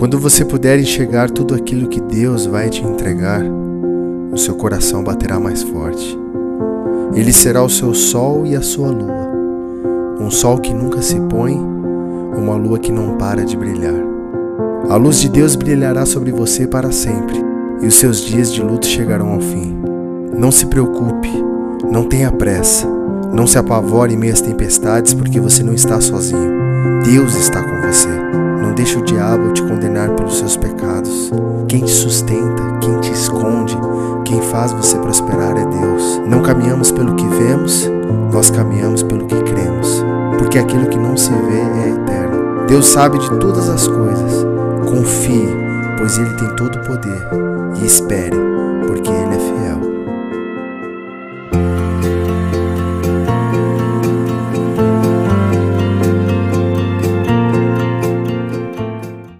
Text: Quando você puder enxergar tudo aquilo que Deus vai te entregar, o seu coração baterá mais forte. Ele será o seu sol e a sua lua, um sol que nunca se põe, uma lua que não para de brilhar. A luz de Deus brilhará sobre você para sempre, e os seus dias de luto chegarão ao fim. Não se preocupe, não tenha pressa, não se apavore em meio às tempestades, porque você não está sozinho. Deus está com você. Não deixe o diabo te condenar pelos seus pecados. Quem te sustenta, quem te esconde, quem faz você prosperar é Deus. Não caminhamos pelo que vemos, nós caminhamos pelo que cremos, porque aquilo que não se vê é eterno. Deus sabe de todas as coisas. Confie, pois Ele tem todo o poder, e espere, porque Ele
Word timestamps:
Quando 0.00 0.18
você 0.18 0.46
puder 0.46 0.80
enxergar 0.80 1.28
tudo 1.28 1.54
aquilo 1.54 1.86
que 1.86 2.00
Deus 2.00 2.46
vai 2.46 2.70
te 2.70 2.82
entregar, 2.82 3.42
o 4.32 4.38
seu 4.38 4.54
coração 4.54 5.04
baterá 5.04 5.38
mais 5.38 5.62
forte. 5.62 6.18
Ele 7.14 7.30
será 7.30 7.62
o 7.62 7.68
seu 7.68 7.92
sol 7.92 8.46
e 8.46 8.56
a 8.56 8.62
sua 8.62 8.88
lua, 8.88 9.28
um 10.18 10.30
sol 10.30 10.56
que 10.56 10.72
nunca 10.72 11.02
se 11.02 11.20
põe, 11.20 11.54
uma 11.54 12.56
lua 12.56 12.78
que 12.78 12.90
não 12.90 13.18
para 13.18 13.44
de 13.44 13.58
brilhar. 13.58 14.02
A 14.88 14.96
luz 14.96 15.20
de 15.20 15.28
Deus 15.28 15.54
brilhará 15.54 16.06
sobre 16.06 16.32
você 16.32 16.66
para 16.66 16.90
sempre, 16.90 17.36
e 17.82 17.86
os 17.86 17.96
seus 17.96 18.22
dias 18.22 18.50
de 18.50 18.62
luto 18.62 18.86
chegarão 18.86 19.34
ao 19.34 19.40
fim. 19.40 19.78
Não 20.34 20.50
se 20.50 20.64
preocupe, 20.64 21.30
não 21.92 22.04
tenha 22.04 22.32
pressa, 22.32 22.86
não 23.34 23.46
se 23.46 23.58
apavore 23.58 24.14
em 24.14 24.16
meio 24.16 24.32
às 24.32 24.40
tempestades, 24.40 25.12
porque 25.12 25.38
você 25.38 25.62
não 25.62 25.74
está 25.74 26.00
sozinho. 26.00 26.58
Deus 27.04 27.34
está 27.34 27.62
com 27.62 27.86
você. 27.86 28.19
Não 28.80 28.84
deixe 28.86 28.98
o 28.98 29.04
diabo 29.04 29.52
te 29.52 29.62
condenar 29.62 30.08
pelos 30.12 30.38
seus 30.38 30.56
pecados. 30.56 31.30
Quem 31.68 31.84
te 31.84 31.90
sustenta, 31.90 32.78
quem 32.80 32.98
te 33.00 33.12
esconde, 33.12 33.76
quem 34.24 34.40
faz 34.40 34.72
você 34.72 34.96
prosperar 34.96 35.54
é 35.54 35.66
Deus. 35.66 36.22
Não 36.26 36.40
caminhamos 36.40 36.90
pelo 36.90 37.14
que 37.14 37.26
vemos, 37.26 37.86
nós 38.32 38.48
caminhamos 38.48 39.02
pelo 39.02 39.26
que 39.26 39.36
cremos, 39.42 40.02
porque 40.38 40.58
aquilo 40.58 40.86
que 40.86 40.98
não 40.98 41.14
se 41.14 41.28
vê 41.28 41.60
é 41.60 41.88
eterno. 41.90 42.66
Deus 42.68 42.86
sabe 42.86 43.18
de 43.18 43.28
todas 43.38 43.68
as 43.68 43.86
coisas. 43.86 44.46
Confie, 44.88 45.54
pois 45.98 46.16
Ele 46.16 46.34
tem 46.36 46.48
todo 46.56 46.76
o 46.76 46.86
poder, 46.86 47.28
e 47.82 47.84
espere, 47.84 48.38
porque 48.86 49.10
Ele 49.10 49.29